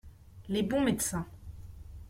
[0.49, 1.27] Les bons médecins.